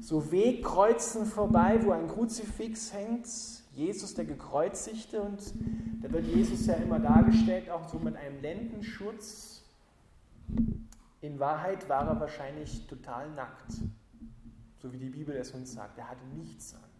so 0.00 0.32
Wegkreuzen 0.32 1.26
vorbei, 1.26 1.78
wo 1.82 1.90
ein 1.90 2.08
Kruzifix 2.08 2.94
hängt, 2.94 3.26
Jesus 3.74 4.14
der 4.14 4.24
Gekreuzigte 4.24 5.20
und 5.20 5.52
da 6.00 6.10
wird 6.10 6.24
Jesus 6.24 6.64
ja 6.64 6.74
immer 6.76 7.00
dargestellt, 7.00 7.68
auch 7.68 7.86
so 7.86 7.98
mit 7.98 8.16
einem 8.16 8.40
Lendenschutz. 8.40 9.62
In 11.20 11.38
Wahrheit 11.38 11.86
war 11.90 12.08
er 12.08 12.18
wahrscheinlich 12.18 12.86
total 12.86 13.30
nackt, 13.32 13.72
so 14.82 14.92
wie 14.92 14.98
die 14.98 15.10
Bibel 15.10 15.36
es 15.36 15.52
uns 15.52 15.72
sagt. 15.72 15.98
Er 15.98 16.08
hatte 16.08 16.24
nichts 16.26 16.74
an. 16.74 16.90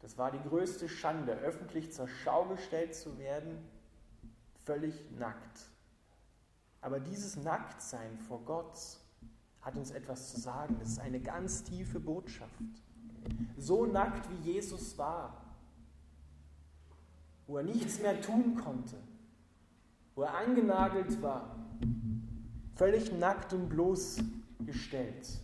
Das 0.00 0.18
war 0.18 0.32
die 0.32 0.48
größte 0.48 0.88
Schande, 0.88 1.32
öffentlich 1.32 1.92
zur 1.92 2.08
Schau 2.08 2.46
gestellt 2.46 2.94
zu 2.94 3.18
werden, 3.18 3.58
völlig 4.64 5.10
nackt. 5.12 5.70
Aber 6.80 6.98
dieses 6.98 7.36
Nacktsein 7.36 8.18
vor 8.18 8.42
Gott, 8.44 8.74
hat 9.60 9.76
uns 9.76 9.90
etwas 9.90 10.32
zu 10.32 10.40
sagen. 10.40 10.76
Das 10.78 10.88
ist 10.88 11.00
eine 11.00 11.20
ganz 11.20 11.62
tiefe 11.64 12.00
Botschaft. 12.00 12.54
So 13.56 13.86
nackt 13.86 14.30
wie 14.30 14.52
Jesus 14.52 14.96
war, 14.96 15.36
wo 17.46 17.58
er 17.58 17.64
nichts 17.64 18.00
mehr 18.00 18.20
tun 18.20 18.54
konnte, 18.54 18.96
wo 20.14 20.22
er 20.22 20.34
angenagelt 20.34 21.20
war, 21.20 21.56
völlig 22.74 23.12
nackt 23.12 23.52
und 23.52 23.68
bloßgestellt, 23.68 25.40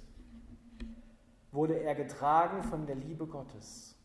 wurde 1.56 1.80
er 1.80 1.94
getragen 1.94 2.62
von 2.62 2.86
der 2.86 2.94
Liebe 2.94 3.26
Gottes, 3.26 3.96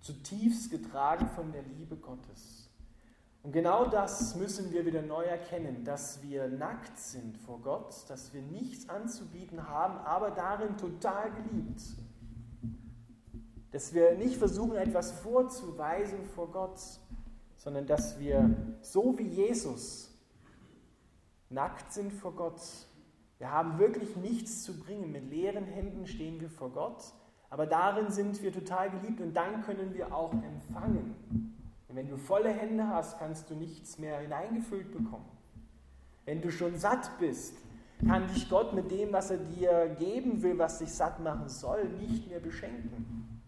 zutiefst 0.00 0.70
getragen 0.70 1.28
von 1.28 1.52
der 1.52 1.62
Liebe 1.62 1.96
Gottes. 1.96 2.70
Und 3.42 3.52
genau 3.52 3.84
das 3.84 4.36
müssen 4.36 4.72
wir 4.72 4.86
wieder 4.86 5.02
neu 5.02 5.24
erkennen, 5.24 5.84
dass 5.84 6.22
wir 6.22 6.48
nackt 6.48 6.98
sind 6.98 7.36
vor 7.36 7.60
Gott, 7.60 8.08
dass 8.08 8.32
wir 8.32 8.40
nichts 8.40 8.88
anzubieten 8.88 9.68
haben, 9.68 9.98
aber 9.98 10.30
darin 10.30 10.78
total 10.78 11.30
geliebt. 11.32 11.82
Dass 13.70 13.92
wir 13.92 14.14
nicht 14.14 14.36
versuchen, 14.38 14.76
etwas 14.76 15.12
vorzuweisen 15.12 16.24
vor 16.34 16.50
Gott, 16.50 16.80
sondern 17.56 17.86
dass 17.86 18.18
wir 18.18 18.48
so 18.80 19.18
wie 19.18 19.28
Jesus 19.28 20.10
nackt 21.50 21.92
sind 21.92 22.12
vor 22.12 22.34
Gott. 22.34 22.60
Wir 23.38 23.50
haben 23.50 23.78
wirklich 23.78 24.16
nichts 24.16 24.62
zu 24.62 24.78
bringen. 24.78 25.12
Mit 25.12 25.30
leeren 25.30 25.64
Händen 25.64 26.06
stehen 26.06 26.40
wir 26.40 26.50
vor 26.50 26.70
Gott, 26.70 27.12
aber 27.50 27.66
darin 27.66 28.10
sind 28.10 28.42
wir 28.42 28.52
total 28.52 28.90
geliebt 28.90 29.20
und 29.20 29.34
dann 29.34 29.62
können 29.62 29.94
wir 29.94 30.14
auch 30.14 30.32
empfangen 30.32 31.14
und 31.94 32.00
wenn 32.00 32.08
du 32.08 32.16
volle 32.16 32.48
Hände 32.48 32.88
hast, 32.88 33.20
kannst 33.20 33.48
du 33.50 33.54
nichts 33.54 34.00
mehr 34.00 34.18
hineingefüllt 34.18 34.90
bekommen. 34.90 35.30
Wenn 36.24 36.42
du 36.42 36.50
schon 36.50 36.76
satt 36.76 37.08
bist, 37.20 37.54
kann 38.04 38.26
dich 38.26 38.50
Gott 38.50 38.74
mit 38.74 38.90
dem, 38.90 39.12
was 39.12 39.30
er 39.30 39.36
dir 39.36 39.94
geben 39.96 40.42
will, 40.42 40.58
was 40.58 40.80
dich 40.80 40.92
satt 40.92 41.20
machen 41.20 41.48
soll, 41.48 41.88
nicht 42.00 42.28
mehr 42.28 42.40
beschenken. 42.40 43.40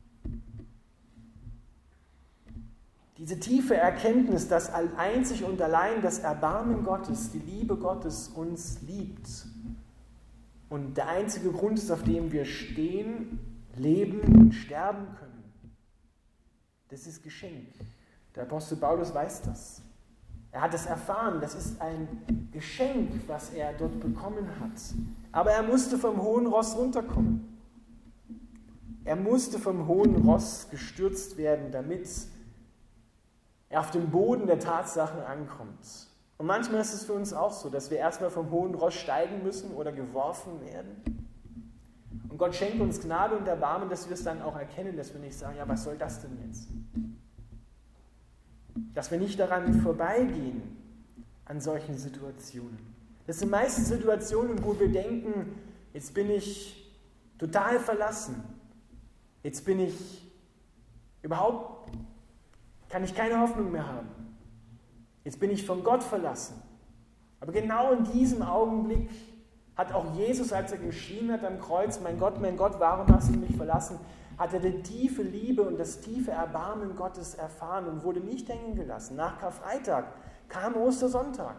Diese 3.18 3.40
tiefe 3.40 3.74
Erkenntnis, 3.74 4.46
dass 4.46 4.72
einzig 4.72 5.42
und 5.42 5.60
allein 5.60 6.00
das 6.00 6.20
Erbarmen 6.20 6.84
Gottes, 6.84 7.32
die 7.32 7.40
Liebe 7.40 7.76
Gottes 7.76 8.28
uns 8.28 8.80
liebt 8.82 9.26
und 10.68 10.96
der 10.96 11.08
einzige 11.08 11.52
Grund 11.52 11.78
ist, 11.78 11.90
auf 11.90 12.02
dem 12.02 12.32
wir 12.32 12.44
stehen, 12.44 13.38
leben 13.76 14.20
und 14.20 14.52
sterben 14.52 15.06
können, 15.18 15.52
das 16.88 17.06
ist 17.06 17.22
Geschenk. 17.22 17.68
Der 18.34 18.44
Apostel 18.44 18.76
Paulus 18.76 19.12
weiß 19.12 19.42
das. 19.42 19.82
Er 20.52 20.62
hat 20.62 20.74
es 20.74 20.86
erfahren, 20.86 21.40
das 21.40 21.54
ist 21.54 21.80
ein 21.80 22.48
Geschenk, 22.52 23.10
was 23.26 23.50
er 23.50 23.72
dort 23.74 24.00
bekommen 24.00 24.48
hat. 24.60 24.80
Aber 25.32 25.50
er 25.50 25.62
musste 25.62 25.98
vom 25.98 26.22
hohen 26.22 26.46
Ross 26.46 26.76
runterkommen. 26.76 27.58
Er 29.04 29.16
musste 29.16 29.58
vom 29.58 29.86
hohen 29.86 30.16
Ross 30.26 30.68
gestürzt 30.70 31.36
werden, 31.36 31.70
damit 31.70 32.08
er 33.68 33.80
auf 33.80 33.90
dem 33.90 34.10
Boden 34.10 34.46
der 34.46 34.58
Tatsachen 34.58 35.20
ankommt. 35.20 36.08
Und 36.38 36.46
manchmal 36.46 36.80
ist 36.82 36.92
es 36.92 37.04
für 37.04 37.14
uns 37.14 37.32
auch 37.32 37.52
so, 37.52 37.70
dass 37.70 37.90
wir 37.90 37.98
erstmal 37.98 38.30
vom 38.30 38.50
hohen 38.50 38.74
Ross 38.74 38.94
steigen 38.94 39.42
müssen 39.42 39.72
oder 39.74 39.92
geworfen 39.92 40.60
werden. 40.60 41.24
Und 42.28 42.38
Gott 42.38 42.54
schenkt 42.54 42.80
uns 42.80 43.00
Gnade 43.00 43.36
und 43.36 43.48
Erbarmen, 43.48 43.88
dass 43.88 44.06
wir 44.08 44.14
es 44.14 44.24
dann 44.24 44.42
auch 44.42 44.56
erkennen, 44.56 44.96
dass 44.96 45.14
wir 45.14 45.20
nicht 45.20 45.38
sagen, 45.38 45.56
ja, 45.56 45.66
was 45.66 45.84
soll 45.84 45.96
das 45.96 46.20
denn 46.20 46.36
jetzt? 46.46 46.68
dass 48.96 49.10
wir 49.10 49.18
nicht 49.18 49.38
daran 49.38 49.80
vorbeigehen 49.82 50.62
an 51.44 51.60
solchen 51.60 51.96
Situationen. 51.98 52.78
Das 53.26 53.38
sind 53.38 53.50
meistens 53.50 53.88
Situationen, 53.88 54.64
wo 54.64 54.78
wir 54.78 54.88
denken, 54.88 55.58
jetzt 55.92 56.14
bin 56.14 56.30
ich 56.30 56.90
total 57.38 57.78
verlassen, 57.78 58.42
jetzt 59.42 59.64
bin 59.64 59.80
ich 59.80 60.22
überhaupt, 61.22 61.92
kann 62.88 63.04
ich 63.04 63.14
keine 63.14 63.40
Hoffnung 63.40 63.70
mehr 63.70 63.86
haben, 63.86 64.08
jetzt 65.26 65.40
bin 65.40 65.50
ich 65.50 65.66
von 65.66 65.82
Gott 65.82 66.04
verlassen. 66.04 66.62
Aber 67.40 67.50
genau 67.50 67.92
in 67.92 68.04
diesem 68.04 68.42
Augenblick 68.42 69.10
hat 69.74 69.92
auch 69.92 70.14
Jesus, 70.14 70.52
als 70.52 70.70
er 70.70 70.78
geschrien 70.78 71.32
hat 71.32 71.44
am 71.44 71.60
Kreuz, 71.60 72.00
mein 72.00 72.16
Gott, 72.16 72.40
mein 72.40 72.56
Gott, 72.56 72.76
warum 72.78 73.08
hast 73.08 73.34
du 73.34 73.38
mich 73.38 73.56
verlassen, 73.56 73.98
hat 74.38 74.54
er 74.54 74.60
die 74.60 74.82
tiefe 74.82 75.22
Liebe 75.22 75.62
und 75.62 75.78
das 75.80 76.00
tiefe 76.00 76.30
Erbarmen 76.30 76.94
Gottes 76.94 77.34
erfahren 77.34 77.88
und 77.88 78.04
wurde 78.04 78.20
nicht 78.20 78.48
hängen 78.48 78.76
gelassen. 78.76 79.16
Nach 79.16 79.36
Karfreitag 79.40 80.12
kam 80.48 80.76
Ostersonntag. 80.76 81.56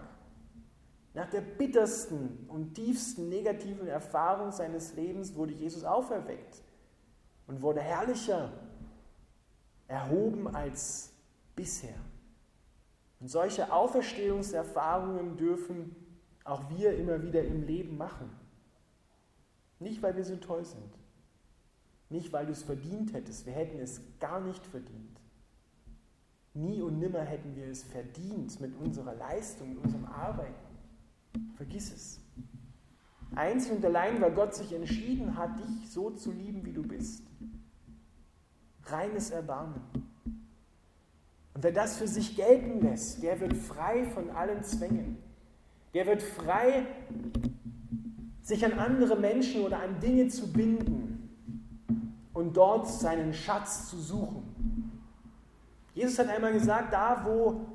Nach 1.14 1.30
der 1.30 1.42
bittersten 1.42 2.46
und 2.48 2.74
tiefsten 2.74 3.28
negativen 3.28 3.88
Erfahrung 3.88 4.54
seines 4.54 4.96
Lebens 4.96 5.36
wurde 5.36 5.52
Jesus 5.52 5.84
auferweckt 5.84 6.64
und 7.48 7.62
wurde 7.62 7.82
herrlicher 7.82 8.54
erhoben 9.90 10.48
als 10.56 11.12
bisher. 11.54 11.96
Und 13.20 13.30
solche 13.30 13.72
Auferstehungserfahrungen 13.72 15.38
dürfen 15.38 15.96
auch 16.44 16.70
wir 16.70 16.96
immer 16.98 17.22
wieder 17.24 17.44
im 17.44 17.64
Leben 17.64 17.98
machen. 17.98 18.30
Nicht, 19.80 20.02
weil 20.02 20.16
wir 20.16 20.24
so 20.24 20.36
toll 20.38 20.66
sind. 20.66 20.98
Nicht, 22.10 22.32
weil 22.32 22.46
du 22.46 22.52
es 22.52 22.64
verdient 22.64 23.14
hättest. 23.14 23.46
Wir 23.46 23.54
hätten 23.54 23.80
es 23.80 24.02
gar 24.20 24.40
nicht 24.40 24.66
verdient. 24.66 25.20
Nie 26.54 26.82
und 26.82 27.00
nimmer 27.00 27.22
hätten 27.22 27.56
wir 27.56 27.68
es 27.68 27.84
verdient 27.84 28.60
mit 28.62 28.76
unserer 28.80 29.14
Leistung, 29.14 29.70
mit 29.70 29.84
unserem 29.84 30.06
Arbeiten. 30.06 30.54
Vergiss 31.56 31.94
es. 31.94 32.20
Einzig 33.36 33.74
und 33.74 33.86
allein, 33.86 34.22
weil 34.22 34.32
Gott 34.32 34.56
sich 34.56 34.74
entschieden 34.74 35.38
hat, 35.38 35.60
dich 35.60 35.92
so 35.92 36.12
zu 36.12 36.32
lieben, 36.32 36.66
wie 36.66 36.74
du 36.74 36.82
bist. 36.82 37.24
Reines 38.86 39.32
Erbarmen. 39.32 39.82
Und 41.58 41.64
wer 41.64 41.72
das 41.72 41.98
für 41.98 42.08
sich 42.08 42.36
gelten 42.36 42.82
lässt, 42.82 43.24
der 43.24 43.40
wird 43.40 43.58
frei 43.58 44.06
von 44.06 44.30
allen 44.30 44.64
Zwängen. 44.64 45.18
Der 45.96 46.06
wird 46.06 46.22
frei, 46.22 46.86
sich 48.44 48.64
an 48.64 48.74
andere 48.74 49.16
Menschen 49.16 49.64
oder 49.64 49.80
an 49.80 50.00
Dinge 50.00 50.28
zu 50.28 50.54
binden 50.54 51.36
und 52.36 52.56
dort 52.56 52.88
seinen 52.88 53.34
Schatz 53.34 53.90
zu 53.90 53.98
suchen. 53.98 55.02
Jesus 55.96 56.20
hat 56.20 56.28
einmal 56.28 56.54
gesagt, 56.54 56.94
da 56.94 57.26
wo 57.26 57.66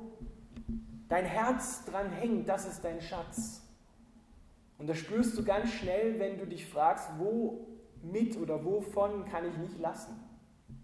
dein 1.09 1.25
Herz 1.25 1.83
dran 1.83 2.09
hängt, 2.09 2.47
das 2.47 2.65
ist 2.65 2.85
dein 2.85 3.01
Schatz. 3.01 3.63
Und 4.77 4.87
das 4.87 4.97
spürst 4.97 5.37
du 5.37 5.43
ganz 5.43 5.69
schnell, 5.69 6.17
wenn 6.19 6.37
du 6.37 6.47
dich 6.47 6.65
fragst, 6.67 7.09
wo 7.17 7.67
mit 8.01 8.37
oder 8.37 8.63
wovon 8.63 9.25
kann 9.25 9.45
ich 9.45 9.57
nicht 9.57 9.77
lassen? 9.81 10.17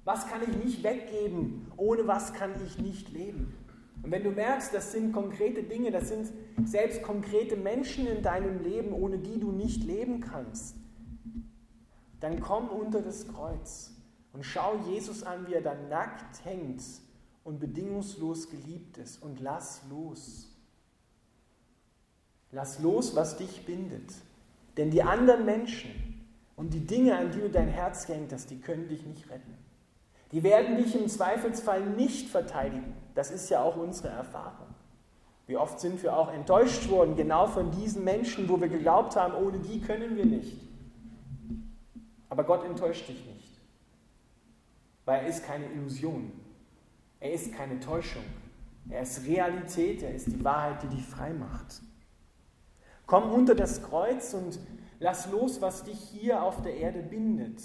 Was 0.03 0.27
kann 0.27 0.41
ich 0.41 0.63
nicht 0.63 0.83
weggeben? 0.83 1.71
Ohne 1.77 2.07
was 2.07 2.33
kann 2.33 2.51
ich 2.65 2.77
nicht 2.77 3.09
leben? 3.09 3.53
Und 4.01 4.11
wenn 4.11 4.23
du 4.23 4.31
merkst, 4.31 4.73
das 4.73 4.91
sind 4.91 5.11
konkrete 5.11 5.63
Dinge, 5.63 5.91
das 5.91 6.09
sind 6.09 6.31
selbst 6.63 7.03
konkrete 7.03 7.57
Menschen 7.57 8.07
in 8.07 8.23
deinem 8.23 8.63
Leben, 8.63 8.93
ohne 8.93 9.17
die 9.17 9.39
du 9.39 9.51
nicht 9.51 9.83
leben 9.83 10.21
kannst, 10.21 10.75
dann 12.19 12.39
komm 12.39 12.69
unter 12.69 13.01
das 13.01 13.27
Kreuz 13.27 13.91
und 14.33 14.45
schau 14.45 14.77
Jesus 14.89 15.23
an, 15.23 15.47
wie 15.47 15.53
er 15.53 15.61
da 15.61 15.75
nackt 15.89 16.43
hängt 16.45 16.81
und 17.43 17.59
bedingungslos 17.59 18.49
geliebt 18.49 18.97
ist 18.97 19.21
und 19.21 19.39
lass 19.39 19.81
los. 19.89 20.47
Lass 22.51 22.79
los, 22.79 23.15
was 23.15 23.37
dich 23.37 23.65
bindet. 23.65 24.13
Denn 24.77 24.91
die 24.91 25.03
anderen 25.03 25.45
Menschen 25.45 25.91
und 26.55 26.73
die 26.73 26.85
Dinge, 26.85 27.17
an 27.17 27.31
die 27.31 27.39
du 27.39 27.49
dein 27.49 27.67
Herz 27.67 28.07
hängt 28.07 28.31
hast, 28.33 28.49
die 28.49 28.59
können 28.59 28.87
dich 28.87 29.05
nicht 29.05 29.29
retten. 29.29 29.57
Die 30.31 30.43
werden 30.43 30.77
dich 30.77 30.95
im 30.95 31.07
Zweifelsfall 31.07 31.81
nicht 31.81 32.29
verteidigen. 32.29 32.95
Das 33.15 33.31
ist 33.31 33.49
ja 33.49 33.61
auch 33.61 33.75
unsere 33.75 34.09
Erfahrung. 34.09 34.67
Wie 35.47 35.57
oft 35.57 35.79
sind 35.79 36.03
wir 36.03 36.15
auch 36.15 36.31
enttäuscht 36.31 36.89
worden, 36.89 37.15
genau 37.15 37.47
von 37.47 37.71
diesen 37.71 38.03
Menschen, 38.03 38.47
wo 38.47 38.61
wir 38.61 38.67
geglaubt 38.67 39.15
haben, 39.15 39.33
ohne 39.33 39.57
die 39.57 39.81
können 39.81 40.15
wir 40.15 40.25
nicht. 40.25 40.55
Aber 42.29 42.43
Gott 42.43 42.63
enttäuscht 42.63 43.09
dich 43.09 43.25
nicht, 43.25 43.59
weil 45.05 45.21
er 45.21 45.27
ist 45.27 45.43
keine 45.43 45.65
Illusion, 45.71 46.31
er 47.19 47.33
ist 47.33 47.51
keine 47.55 47.79
Täuschung, 47.79 48.23
er 48.89 49.01
ist 49.01 49.25
Realität, 49.25 50.03
er 50.03 50.13
ist 50.13 50.27
die 50.27 50.43
Wahrheit, 50.43 50.83
die 50.83 50.95
dich 50.95 51.03
frei 51.03 51.33
macht. 51.33 51.81
Komm 53.07 53.31
unter 53.31 53.55
das 53.55 53.81
Kreuz 53.81 54.35
und 54.35 54.59
lass 54.99 55.31
los, 55.31 55.61
was 55.61 55.83
dich 55.83 55.97
hier 55.97 56.43
auf 56.43 56.61
der 56.61 56.77
Erde 56.77 57.01
bindet. 57.01 57.59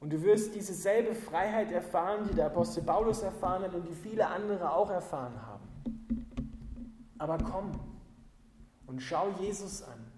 Und 0.00 0.12
du 0.12 0.22
wirst 0.22 0.54
diese 0.54 0.74
selbe 0.74 1.14
Freiheit 1.14 1.72
erfahren, 1.72 2.28
die 2.28 2.34
der 2.34 2.46
Apostel 2.46 2.82
Paulus 2.82 3.22
erfahren 3.22 3.62
hat 3.62 3.74
und 3.74 3.88
die 3.88 3.94
viele 3.94 4.26
andere 4.26 4.70
auch 4.72 4.90
erfahren 4.90 5.40
haben. 5.42 5.64
Aber 7.18 7.38
komm 7.38 7.72
und 8.86 9.00
schau 9.00 9.30
Jesus 9.40 9.82
an. 9.82 10.12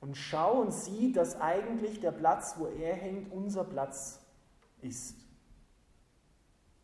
Und 0.00 0.16
schau 0.16 0.62
und 0.62 0.72
sieh, 0.72 1.12
dass 1.12 1.40
eigentlich 1.40 2.00
der 2.00 2.10
Platz, 2.10 2.54
wo 2.58 2.66
er 2.66 2.94
hängt, 2.94 3.30
unser 3.30 3.62
Platz 3.62 4.20
ist. 4.80 5.16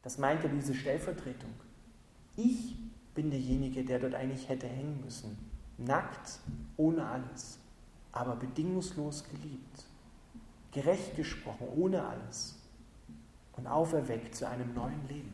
Das 0.02 0.18
meinte 0.18 0.48
diese 0.48 0.74
Stellvertretung. 0.74 1.52
Ich 2.36 2.76
bin 3.14 3.30
derjenige, 3.30 3.84
der 3.84 3.98
dort 3.98 4.14
eigentlich 4.14 4.48
hätte 4.48 4.68
hängen 4.68 5.00
müssen. 5.04 5.36
Nackt, 5.78 6.38
ohne 6.76 7.06
alles, 7.06 7.58
aber 8.12 8.36
bedingungslos 8.36 9.24
geliebt 9.24 9.88
gerecht 10.72 11.16
gesprochen, 11.16 11.68
ohne 11.76 12.04
alles 12.04 12.56
und 13.56 13.66
auferweckt 13.66 14.34
zu 14.34 14.48
einem 14.48 14.74
neuen 14.74 15.06
Leben. 15.08 15.32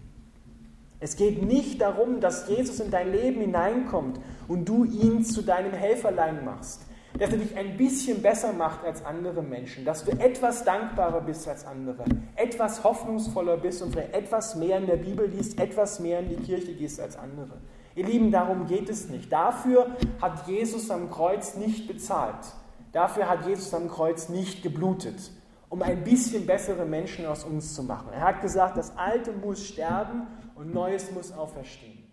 Es 1.00 1.16
geht 1.16 1.42
nicht 1.42 1.80
darum, 1.80 2.20
dass 2.20 2.48
Jesus 2.48 2.80
in 2.80 2.90
dein 2.90 3.12
Leben 3.12 3.40
hineinkommt 3.40 4.18
und 4.48 4.66
du 4.66 4.84
ihn 4.84 5.22
zu 5.22 5.42
deinem 5.42 5.72
Helferlein 5.72 6.44
machst, 6.44 6.82
dass 7.18 7.30
er 7.30 7.38
dich 7.38 7.56
ein 7.56 7.76
bisschen 7.76 8.22
besser 8.22 8.52
macht 8.52 8.84
als 8.84 9.04
andere 9.04 9.42
Menschen, 9.42 9.84
dass 9.84 10.04
du 10.04 10.12
etwas 10.12 10.64
dankbarer 10.64 11.20
bist 11.20 11.46
als 11.46 11.66
andere, 11.66 12.04
etwas 12.36 12.82
hoffnungsvoller 12.84 13.58
bist 13.58 13.82
und 13.82 13.92
vielleicht 13.92 14.14
etwas 14.14 14.56
mehr 14.56 14.78
in 14.78 14.86
der 14.86 14.96
Bibel 14.96 15.28
liest, 15.28 15.60
etwas 15.60 16.00
mehr 16.00 16.20
in 16.20 16.30
die 16.30 16.36
Kirche 16.36 16.72
gehst 16.72 16.98
als 17.00 17.16
andere. 17.16 17.58
Ihr 17.96 18.06
Lieben, 18.06 18.30
darum 18.30 18.66
geht 18.66 18.88
es 18.88 19.08
nicht. 19.08 19.30
Dafür 19.30 19.94
hat 20.20 20.48
Jesus 20.48 20.90
am 20.90 21.10
Kreuz 21.10 21.54
nicht 21.54 21.86
bezahlt. 21.86 22.46
Dafür 22.94 23.28
hat 23.28 23.44
Jesus 23.44 23.74
am 23.74 23.88
Kreuz 23.88 24.28
nicht 24.28 24.62
geblutet, 24.62 25.32
um 25.68 25.82
ein 25.82 26.04
bisschen 26.04 26.46
bessere 26.46 26.86
Menschen 26.86 27.26
aus 27.26 27.42
uns 27.42 27.74
zu 27.74 27.82
machen. 27.82 28.10
Er 28.12 28.20
hat 28.20 28.40
gesagt, 28.40 28.76
das 28.76 28.96
Alte 28.96 29.32
muss 29.32 29.66
sterben 29.66 30.28
und 30.54 30.72
Neues 30.72 31.10
muss 31.10 31.32
auferstehen. 31.32 32.04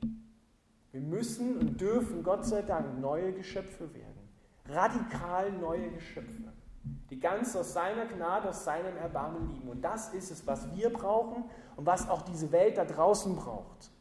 Wir 0.92 1.02
müssen 1.02 1.60
und 1.60 1.80
dürfen 1.80 2.24
Gott 2.24 2.46
sei 2.46 2.64
Dank 2.64 3.00
neue 3.00 3.32
Geschöpfe 3.32 3.94
werden. 3.94 4.28
Radikal 4.66 5.52
neue 5.52 5.92
Geschöpfe, 5.92 6.52
die 7.12 7.20
ganz 7.20 7.56
aus 7.56 7.74
seiner 7.74 8.08
Gnade, 8.08 8.50
aus 8.50 8.64
seinem 8.64 8.98
Erbarmen 8.98 9.54
lieben. 9.54 9.70
Und 9.70 9.84
das 9.84 10.12
ist 10.16 10.32
es, 10.32 10.48
was 10.48 10.74
wir 10.76 10.92
brauchen 10.92 11.44
und 11.76 11.86
was 11.86 12.10
auch 12.10 12.24
diese 12.24 12.52
Welt 12.52 12.80
da 12.80 12.86
draußen 12.86 13.36
braucht. 13.36 13.92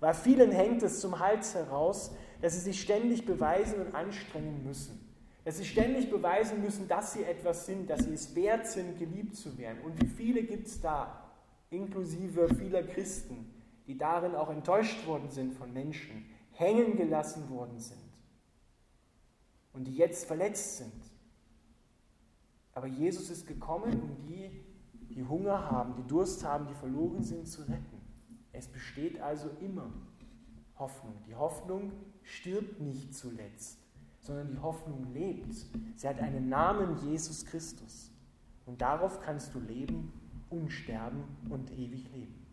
Weil 0.00 0.14
vielen 0.14 0.50
hängt 0.50 0.82
es 0.82 1.00
zum 1.00 1.20
Hals 1.20 1.54
heraus, 1.54 2.16
dass 2.42 2.54
sie 2.54 2.60
sich 2.60 2.80
ständig 2.80 3.24
beweisen 3.24 3.80
und 3.80 3.94
anstrengen 3.94 4.64
müssen. 4.64 5.03
Dass 5.44 5.58
sie 5.58 5.64
ständig 5.64 6.10
beweisen 6.10 6.62
müssen, 6.62 6.88
dass 6.88 7.12
sie 7.12 7.24
etwas 7.24 7.66
sind, 7.66 7.90
dass 7.90 8.04
sie 8.04 8.14
es 8.14 8.34
wert 8.34 8.66
sind, 8.66 8.98
geliebt 8.98 9.36
zu 9.36 9.58
werden. 9.58 9.82
Und 9.82 10.00
wie 10.00 10.06
viele 10.06 10.42
gibt 10.42 10.66
es 10.66 10.80
da, 10.80 11.30
inklusive 11.68 12.54
vieler 12.54 12.82
Christen, 12.82 13.52
die 13.86 13.98
darin 13.98 14.34
auch 14.34 14.48
enttäuscht 14.48 15.06
worden 15.06 15.30
sind 15.30 15.52
von 15.52 15.72
Menschen, 15.72 16.24
hängen 16.52 16.96
gelassen 16.96 17.50
worden 17.50 17.78
sind 17.78 17.98
und 19.74 19.84
die 19.84 19.96
jetzt 19.96 20.24
verletzt 20.24 20.78
sind. 20.78 20.92
Aber 22.72 22.86
Jesus 22.86 23.28
ist 23.28 23.46
gekommen, 23.46 24.00
um 24.00 24.26
die, 24.26 24.64
die 25.10 25.24
Hunger 25.24 25.70
haben, 25.70 25.94
die 25.96 26.06
Durst 26.06 26.42
haben, 26.44 26.66
die 26.66 26.74
verloren 26.74 27.22
sind, 27.22 27.46
zu 27.46 27.62
retten. 27.62 28.00
Es 28.52 28.68
besteht 28.68 29.20
also 29.20 29.50
immer 29.60 29.92
Hoffnung. 30.78 31.22
Die 31.26 31.34
Hoffnung 31.34 31.92
stirbt 32.22 32.80
nicht 32.80 33.14
zuletzt 33.14 33.83
sondern 34.24 34.50
die 34.50 34.58
Hoffnung 34.58 35.12
lebt. 35.12 35.54
Sie 35.94 36.08
hat 36.08 36.18
einen 36.18 36.48
Namen 36.48 36.96
Jesus 37.06 37.44
Christus. 37.44 38.10
Und 38.66 38.80
darauf 38.80 39.20
kannst 39.20 39.54
du 39.54 39.60
leben, 39.60 40.12
unsterben 40.48 41.24
und 41.50 41.70
ewig 41.70 42.10
leben. 42.12 42.43